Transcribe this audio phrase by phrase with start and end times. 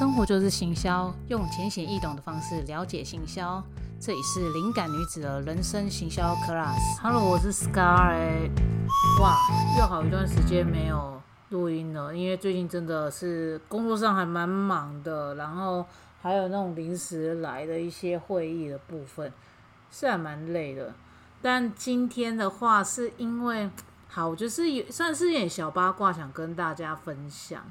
[0.00, 3.62] 生活就是行销，用浅显易懂的方式了解行销。
[4.00, 6.98] 这里是灵感女子的人生行销 class。
[7.02, 8.50] Hello，我是 Scar。
[9.20, 9.36] 哇，
[9.78, 15.84] 又好一段时间没有录音了，因为最近真的是工作上还蛮忙的，然后
[16.22, 19.30] 还有那种临时来的一些会议的部分，
[19.90, 20.94] 是还蛮累的。
[21.42, 23.68] 但今天的话，是因为
[24.08, 27.62] 好，我就是也算是一点小八卦，想跟大家分享。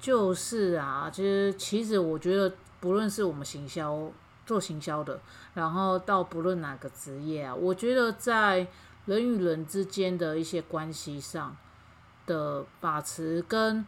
[0.00, 4.08] 就是啊，其实其实我觉得，不论是我们行销
[4.46, 5.20] 做行销的，
[5.54, 8.68] 然后到不论哪个职业啊，我觉得在
[9.06, 11.56] 人与人之间的一些关系上
[12.26, 13.84] 的把持跟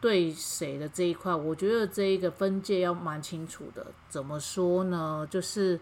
[0.00, 3.86] 对谁的这一块，我觉得这一个分界要蛮清楚的。
[4.08, 5.28] 怎么说呢？
[5.30, 5.78] 就是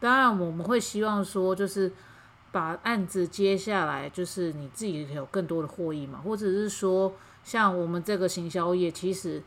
[0.00, 1.92] 当然我们会希望说，就是
[2.50, 7.12] 把案子接下来，就是你自己有更多的获益嘛，或者是说。
[7.44, 9.42] 像我们这个行销业，其实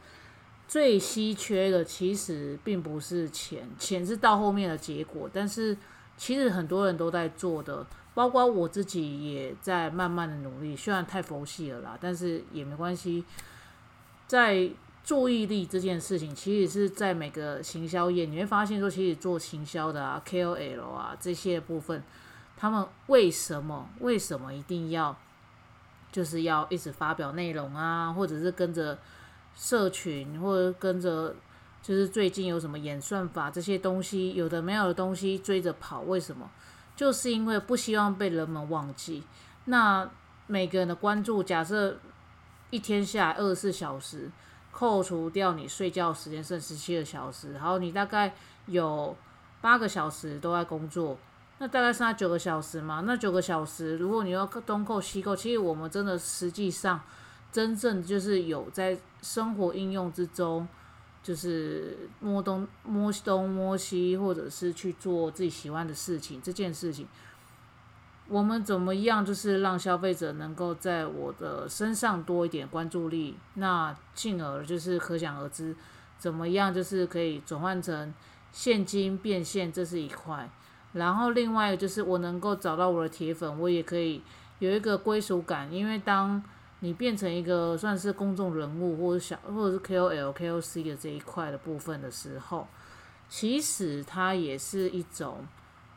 [0.68, 5.28] 最稀缺的其实并不是钱，钱是到后面的结果。
[5.34, 5.76] 但是
[6.16, 10.76] 其实很多人都在做的，包括我自己也在慢慢的努力。
[10.76, 13.26] 虽然太佛系了啦，但是也没关系。
[14.28, 14.70] 在
[15.04, 22.04] 注意力这件事情，其实是在每个行销业，你会发现说，其实做行销的啊，KOL 啊这些部分，
[22.56, 25.18] 他们为什么为什么一定要？
[26.18, 28.98] 就是要一直发表内容啊，或者是跟着
[29.56, 31.36] 社群，或者跟着
[31.84, 36.02] 就是最近有什么演算法这些东西，有的没有的东西追着跑。
[36.02, 36.50] 为什么？
[36.96, 39.22] 就是因为不希望被人们忘记。
[39.66, 40.10] 那
[40.48, 41.96] 每个人的关注，假设
[42.72, 44.32] 一天下来二十四小时，
[44.72, 48.34] 扣除掉你睡觉时间剩十七个小时，然后你大概
[48.66, 49.16] 有
[49.62, 51.16] 八个小时都在工作。
[51.60, 53.02] 那大概剩下九个小时嘛？
[53.06, 57.02] 那九个小时，如果你要东扣西扣，其实我们真的实际上
[57.52, 60.68] 真正就是有在生活应用之中，
[61.24, 66.40] 就是摸东摸东摸西，或者是去做自己喜欢的事情。
[66.40, 67.08] 这件事情，
[68.28, 73.36] 我们怎么样就是让消费者能够在我的身上多一点关注力？
[73.56, 75.76] 那进而就是可想而知，
[76.20, 78.14] 怎么样就是可以转换成
[78.52, 80.48] 现金变现，这是一块。
[80.94, 84.22] 然后另外一个就是我能够找到我的铁粉，我也可以
[84.60, 85.72] 有一个归属感。
[85.72, 86.42] 因为当
[86.80, 92.68] 你变成一个算是公众人物或者小或者是 KOL、KOC 的这一块的部分的时候，
[93.28, 95.46] 其实它也是一种，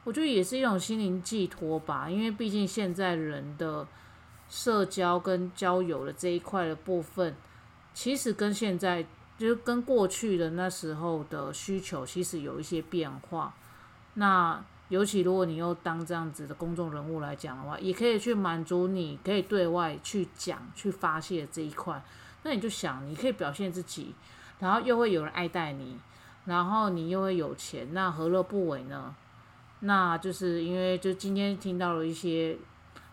[0.05, 2.11] 我觉得也是一种心灵寄托吧。
[2.11, 3.87] 因为毕竟现在人的
[4.49, 7.37] 社交跟交友的这一块的部分，
[7.95, 9.07] 其实跟现在
[9.39, 13.55] 就是跟过去的那时候的需求其实有一些变化。
[14.15, 22.03] 那尤其如果你又当这样子的公众人物来讲的话，也可以去满足你可以对外去讲、去发泄这一块。
[22.43, 24.13] 那你就想，你可以表现自己，
[24.59, 25.97] 然后又会有人爱戴你，
[26.45, 29.15] 然后你又会有钱，那何乐不为呢？
[29.81, 32.59] 那就是因为就今天听到了一些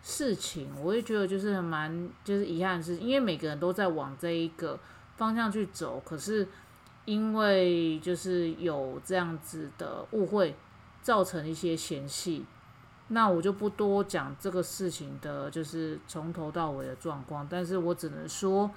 [0.01, 4.79] 事情，我也觉得就是蛮就是遗憾是，因为每个人都在往这一个
[5.15, 6.47] 方向去走，可是
[7.05, 10.55] 因为就是有这样子的误会。
[11.07, 12.43] 造成一些嫌隙，
[13.07, 17.47] 那我就不多讲这个事情的，就是从头到尾的状况。
[17.49, 18.69] 但是我只能说，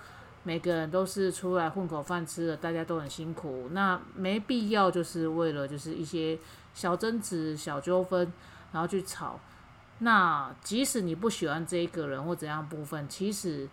[0.44, 3.70] 每个人都是出来混口饭吃的，大家都很辛苦。
[3.72, 6.38] 那没必要就是为了就是一些
[6.72, 8.32] 小争执、小纠纷，
[8.70, 9.40] 然后去吵。
[9.98, 13.68] 那即使你不喜欢这一个人或怎样部分，其实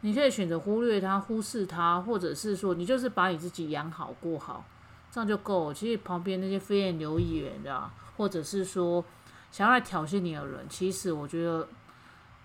[0.00, 4.64] 你可以选择忽略他、忽视他，或者是说你就是把你自己养好、过好。
[5.14, 5.74] 这样就够了。
[5.74, 9.04] 其实旁边那些飞言流言的，或者是说
[9.52, 11.68] 想要来挑衅你的人，其实我觉得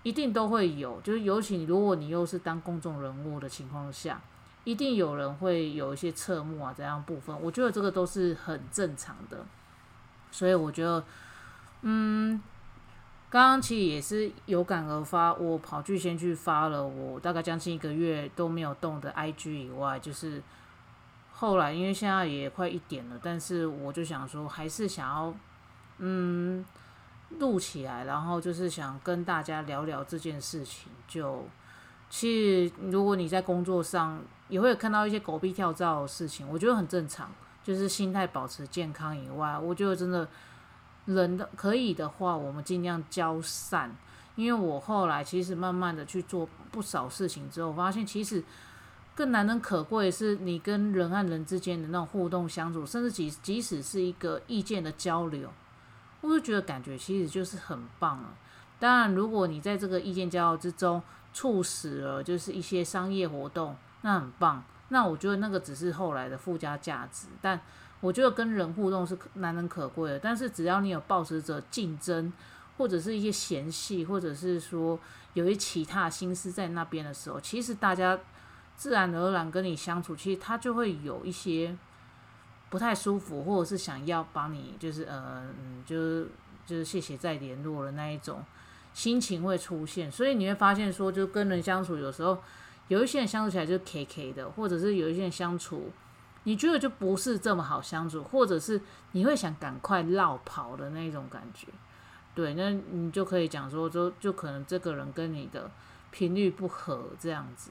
[0.03, 1.01] 一定都会有。
[1.01, 4.21] 就是尤其如果你又是当公众人物的情况下，
[4.65, 7.35] 一定有人会有一些侧目啊，怎样部分？
[7.41, 9.43] 我觉得这个都是很正常的。
[10.29, 11.03] 所以我觉得，
[11.81, 12.39] 嗯，
[13.31, 20.43] 刚刚其实也是有感而发，我跑去先去发了我大概将近一个月都没有动的 IG 以外，就是。
[21.39, 25.33] 后来，因为现在也快一点了，但是我就想说，还是想要，
[25.99, 26.65] 嗯，
[27.39, 30.91] 录起来，然后就是想跟大家聊聊这件事情。
[31.07, 31.45] 就
[32.09, 37.31] 其实，如果你在工作上也会看到一些狗屁跳蚤的事情，我觉得很正常。
[37.63, 40.27] 就是心态保持健康以外，我觉得真的
[41.05, 43.95] 人的可以的话，我们尽量交散。
[44.35, 48.43] 因为我后来其实慢慢的去做不少事情之后，发现其实。
[49.19, 55.51] 更难能可贵是你跟人和人之间的那种互动相处，甚至即即使是一个意见的交流，
[56.21, 58.33] 我就觉得感觉其实就是很棒了。
[58.79, 64.63] 当然，如果你在这个意见交流之中促使了就是一些商业活动，那很棒。
[64.87, 67.59] 那我觉得那个只是后来的附加价值，但
[67.99, 70.17] 我觉得跟人互动是难能可贵的。
[70.17, 72.31] 但是只要你有抱持着竞争，
[72.77, 74.97] 或者是一些嫌隙，或者是说
[75.33, 78.17] 有一其他心思在那边的时候，其实大家
[78.79, 81.77] 自然而然跟你相处，其实他就会有一些
[82.69, 86.27] 不太舒服，或者是想要帮你，就是呃嗯，就是
[86.65, 88.41] 就是谢谢再联络的那一种
[88.93, 90.09] 心情会出现。
[90.09, 92.39] 所以你会发现说，就跟人相处有时候。
[92.87, 95.91] 有一些人相处起来就 K K 的，或者是有一些人相处，
[96.45, 98.81] 你觉得就不是这么好相处，或者是
[99.11, 101.67] 你会想赶快绕跑的那一种感觉，
[102.33, 105.69] 对，那你就可以讲说，就就可能这个人跟你的
[106.09, 107.69] 频率不合这样子。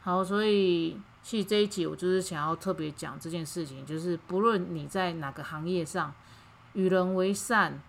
[0.00, 6.14] 好，所以其实这一集我就是想要特别讲这件事情，就是不论你在哪个行业上，
[6.72, 7.80] 与人为善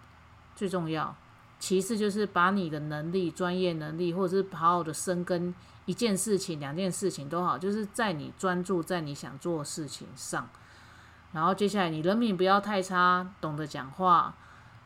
[0.56, 1.16] 最重要，
[1.60, 5.54] 其次就是把你的能力、专业能力，或者是好好的生根。
[5.86, 10.48] 一件事情、两件事情都好，就是在你专注在你想做的事情上，
[11.32, 14.36] 然后接下来你人品不要太差，懂得讲话，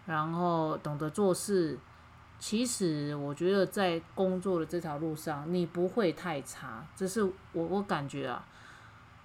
[0.06, 1.78] 然后懂得做事。
[2.45, 8.45] 其实我觉得在工作的这条路上，你不会太差，这是我我感觉啊。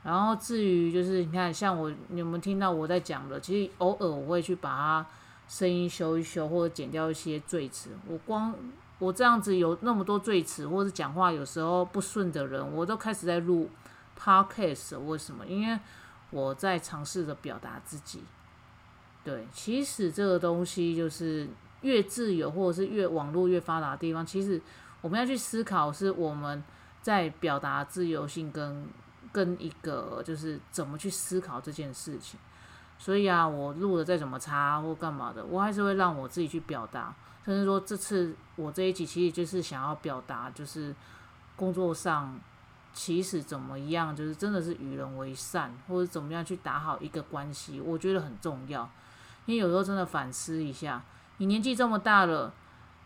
[0.05, 5.07] 然后至于就是你看，像我你们听到我在讲的，其实偶尔我会去把它
[5.49, 7.91] 声音修一修，或者剪掉一些赘词。
[8.07, 8.55] 我光。
[9.01, 13.69] 我这样子有那么多赘词，或者讲话有时候不顺的人，我都开始在录
[14.17, 14.97] podcast。
[14.97, 15.45] 为什么？
[15.45, 15.77] 因为
[16.31, 18.23] 我在尝试着表达自己。
[19.25, 21.49] 对，其实这个东西就是
[21.83, 24.61] 越自由，或者是越网络越发达的地方，其实
[25.01, 26.63] 我们要去思考，是我们
[27.03, 28.87] 在表达自由性跟
[29.33, 32.39] 跟一个就是怎么去思考这件事情。
[32.99, 37.15] 所以啊，我录的再怎么差或干嘛的，我还是会让我自己去表达。
[37.45, 40.95] 甚至说，这次我这一集其实就是想要表达，就是
[41.55, 42.39] 工作上
[42.93, 48.91] 其实怎么样，就是真的是与人为善，或者怎么样去打好一个关系，我觉得很重要。
[49.47, 51.03] 因为有时候真的反思一下，
[51.39, 52.53] 你年纪这么大了，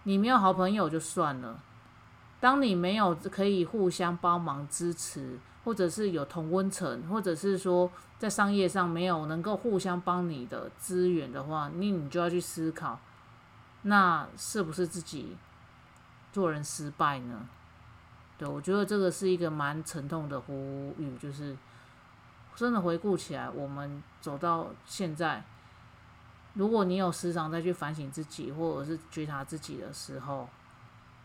[0.02, 1.60] 你没有好朋友就算了，
[2.40, 12.98] 当你没有可以互相帮忙支持，或者是有同温层，或者是说在商业上没有能够互相帮你的资源的话，那你就要去思考。
[13.82, 15.36] 那是不是自己
[16.32, 17.48] 做人失败呢？
[18.38, 21.56] 对我觉得这个是一个蛮沉痛的呼吁，就是
[22.56, 25.44] 真的回顾起来，我们走到现在，
[26.54, 30.48] 如果你有时常再去反省自己，或者是觉察自己的时候，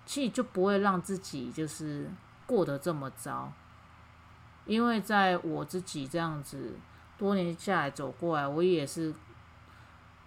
[0.05, 2.09] 其实就不会让自己就是
[2.45, 3.51] 过得这么糟。
[4.65, 6.75] 因为在我自己这样子
[7.17, 9.13] 多年下来走过来，我也是。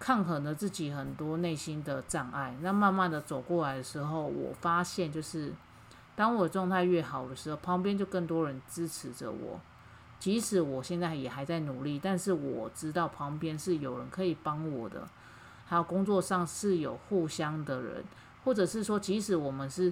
[0.03, 5.53] 抗衡了自己很多内心的障碍，那慢慢的走过来的时候，我发现就是，
[6.15, 9.59] 当我状态越好的时候，旁边就更多人支持着我。
[10.21, 15.05] 即使我现在也还在努力，但是我知道旁边是有人可以帮我的，
[15.65, 18.03] 还有工作上是有互相的人，
[18.45, 19.91] 或者是说，即使我们是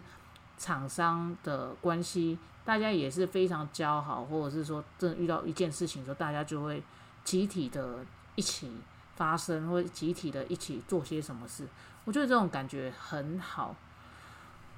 [0.57, 6.81] 厂商的关系，大家也是非常交好，或者是说，真遇到一件事情的时候，大家就会
[7.23, 8.05] 集体的
[8.35, 8.71] 一起。
[9.15, 11.67] 发生或集体的一起做些什么事，
[12.05, 13.75] 我觉得这种感觉很好，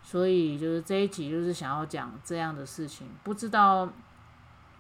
[0.04, 3.88] 所以就是这一集就是想要讲这样的事情，不知道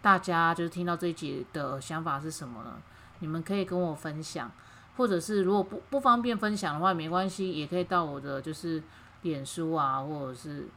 [0.01, 2.73] 大家就是听到这一集的想法是什么呢？
[3.19, 4.51] 你们可以跟我分享，
[4.97, 8.81] 或者是如果不不方便分享的话，没关系，也可以到我的就是
[9.21, 10.67] 脸书啊，或者是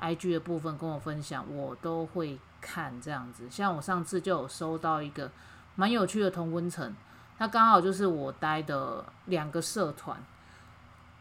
[0.00, 3.50] IG 的部分跟我分享，我都会看这样子。
[3.50, 5.30] 像我上次就有收到一个
[5.74, 6.94] 蛮有趣的同温层。
[7.36, 10.20] 它刚好就是我待的两个社团，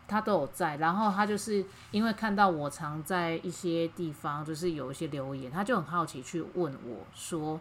[0.07, 0.77] 他都有在。
[0.77, 7.59] 然后他就是因为看到我常在一些地方，就是有一些留言，他就很好奇去问我说：“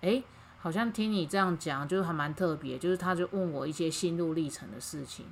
[0.00, 0.24] 诶，
[0.58, 5.26] 好像听你这样讲，就是还蛮特别。”就是他就问我一些心路历程的事情。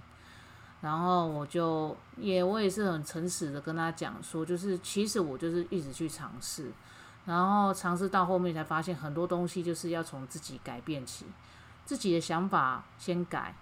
[0.81, 6.73] 然后我就也我也是很诚实的跟他讲说，就是其实我就是一直去尝试，
[7.25, 11.25] 然后尝试到后面才发现很多东西就是要从自己改变起。
[11.85, 13.55] 自己的想法先改，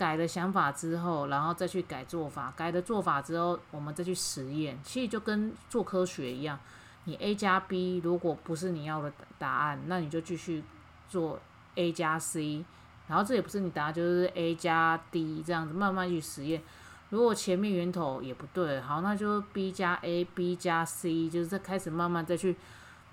[0.00, 4.78] 改了想法之后，然后再去改做法，改了做法之后，我们再去实验。
[4.82, 6.58] 其实就跟做科学一样，
[7.04, 10.64] 你 A 加 B 如果不是你要的答案，那你就继续
[11.10, 11.38] 做
[11.74, 12.64] A 加 C，
[13.08, 16.62] 然后这也不是你答案，就是 A 加 D 这样子慢慢去实验。
[17.10, 22.56] 如果前面源头也不对，好，那就 B 加 A，B 加 C，就是再开始慢慢再去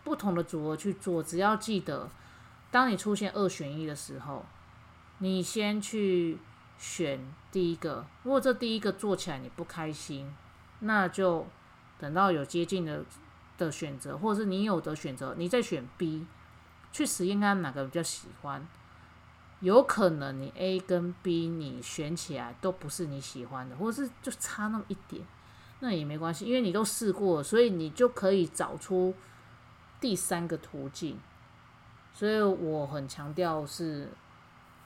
[0.06, 2.10] 不同的组合去做，只要记得。
[2.72, 4.46] 当你出现二选一的时候，
[5.18, 6.38] 你先去
[6.78, 7.20] 选
[7.52, 8.06] 第一个。
[8.24, 10.34] 如果这第一个做起来你不开心，
[10.80, 11.46] 那就
[12.00, 13.04] 等到有接近的
[13.58, 16.26] 的选择，或者是你有的选择，你再选 B，
[16.92, 18.68] 去实验看哪个比较喜欢。
[19.60, 25.26] 有可能你 A 跟 B 你选起来都不是你喜欢的，或者是就差那么一点，
[25.80, 29.16] 那也没关系，因为你都试过，所以你就可以找出
[30.00, 31.20] 第三个途径。
[32.14, 34.12] 所以我很强调是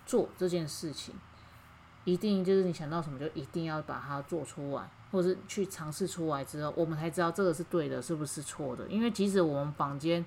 [0.06, 1.16] 做这件事情，
[2.04, 8.88] 一定就是你想到什么就一定要把它做出来，或者是去尝试出来之后，我们才知道这个是对的，是不是错的。
[8.88, 10.26] 因为即使我们坊间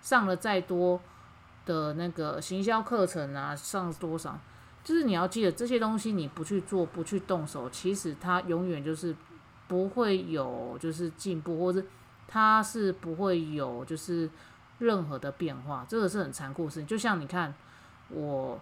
[0.00, 1.00] 上了再多。
[1.66, 4.38] 的那个行销课程啊，上多少？
[4.84, 9.12] 就是你要记得这些东西，你不去做，不去动手，其实它永远就是
[9.66, 11.82] 不会有就是进步，或者
[12.28, 14.30] 它是不会有就是
[14.78, 15.84] 任何的变化。
[15.88, 16.86] 这个是很残酷的事情。
[16.86, 17.52] 就像你看，
[18.10, 18.60] 我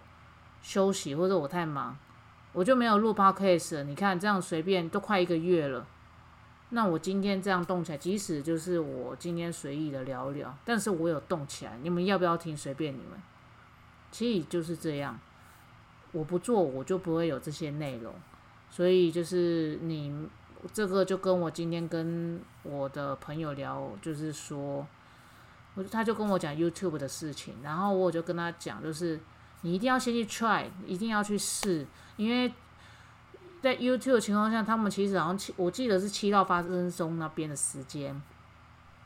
[0.63, 1.95] 休息或者我太忙，
[2.55, 3.83] 我就没有录 podcast。
[3.83, 5.85] 你看这样随便都快一个月了。
[6.69, 12.55] 那我今天这样动起来，即使就是我今天随意的聊聊，但是我有动起来，你们要不要听？
[12.55, 13.21] 随便你们。
[14.09, 15.19] 其实就是这样，
[16.13, 18.13] 我不做我就不会有这些内容，
[18.69, 20.27] 所以就是你
[20.73, 24.87] 这个就跟我今天跟我的朋友聊，就是说，
[25.75, 29.19] 我他就跟我讲 YouTube 的事情，然后我就跟他讲，就是
[29.65, 32.53] 你一定要先去 try，一定要去试，因为。
[33.61, 38.21] 在 YouTube 的情况下，他们其实好像七，我记得是七到八分钟那边的时间，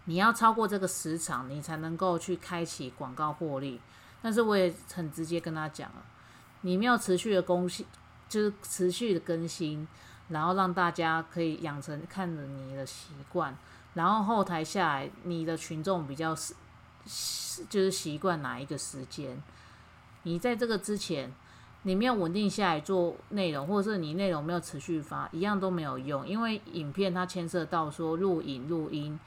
[0.04, 3.80] 你要超过这个时长，你才能够去开启广告获利。
[4.22, 6.04] 但是我也很直接跟他讲了，
[6.60, 7.86] 你没有持续的更新，
[8.28, 9.88] 就是持续的更新，
[10.28, 13.58] 然后让大家可以养成看着你的习惯，
[13.94, 16.54] 然后后台下来，你的群众比较是
[17.70, 19.42] 就是习惯哪一个时间，
[20.30, 21.32] 你在这个之前。
[21.84, 26.28] 你没有稳定下来做内容，或者是你内容没有持续发，一样都没有用。
[26.28, 29.18] 因为影片它牵涉到说录影、录音，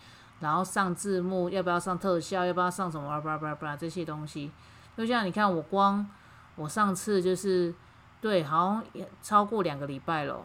[0.41, 4.53] 然后上字幕，要不要上特效，要不要上什么叭叭叭这些东西。
[4.95, 6.07] 就像你看，我光
[6.55, 7.75] 我上次就是
[8.21, 10.45] 对，好像也超过两个礼拜了，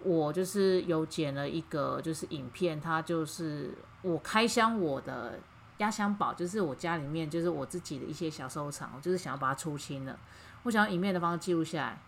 [0.00, 3.70] 我就是有剪了一个就是影片，它就是
[4.02, 5.38] 我开箱我的
[5.82, 10.16] 压箱宝，就是我家里面就是我自己的一些小收藏，我就是想要把它出清了。
[10.62, 11.98] 我想要以面的方式记录下来，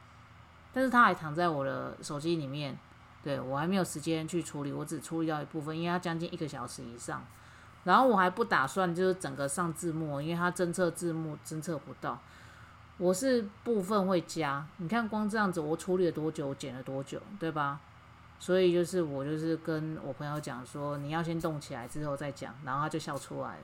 [0.72, 2.78] 但是它还躺在我的手机里面，
[3.22, 7.24] 对我还没有时间去处理，我只处理掉一部分，因为它将近一个小时以上。
[7.82, 12.18] 然后我还不打算就是整个上字幕，因为它侦测字幕侦测不到。
[12.96, 17.80] 我是部分会加，你看光这样子，我处理了多久，剪了多久，对吧？
[18.38, 23.62] 所以就是我就是跟我朋友讲说，你要先动起来之后再讲，然后他就笑出来了。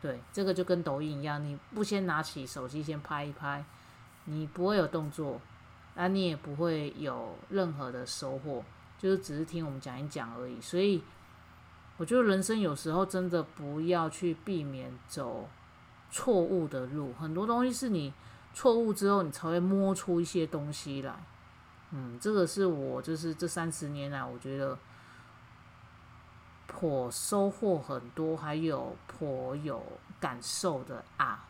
[0.00, 3.64] 对，这个就跟抖音一样，你不先拿起手机先拍一拍。
[4.26, 5.40] 你不会有动作，
[5.94, 8.62] 那你也不会有任何的收获，
[8.98, 10.60] 就是只是听我们讲一讲而已。
[10.60, 11.02] 所以，
[11.96, 15.48] 我觉得人生有时候真的不要去避免走
[16.10, 18.12] 错误的路，很多东西是你
[18.52, 21.14] 错误之后，你才会摸出一些东西来。
[21.92, 24.78] 嗯，这个是我就是这三十年来，我觉得
[26.66, 29.84] 颇收获很多，还有颇有
[30.20, 31.44] 感受的啊。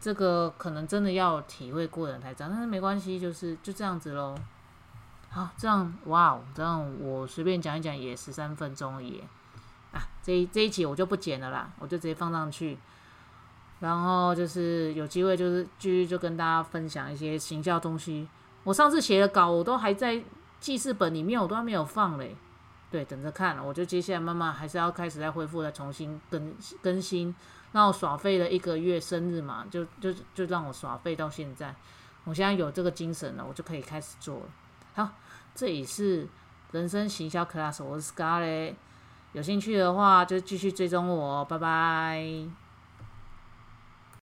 [0.00, 4.36] 这个可能真的要体会过人才知道，但是没关系，就是就这样子喽。
[5.30, 9.20] 好，这样哇哦，这样我随便讲一讲也十三分钟也
[9.92, 12.78] 啊，这一这一集我就不剪了啦，我就直接放上去。
[13.80, 18.28] 然后就是有机会就是继续就跟大家分享一些行销东西。
[18.64, 20.22] 我上次写的稿我都还在
[20.60, 22.36] 记事本里面，我都还没有放嘞。
[22.90, 27.34] 对，等着看，我就接下来慢慢还是要开始再恢复，再重新更更新。
[27.72, 31.74] 让我耍废了一个月生日嘛，就就就让我耍废到现在。
[32.24, 34.46] 我现在有这个精神了，我就可以开始做了。
[34.94, 35.08] 好，
[35.54, 36.28] 这里是
[36.70, 38.74] 人生行销 class，我是 Scarlett，
[39.32, 42.61] 有兴趣的话就继续追踪我，拜拜。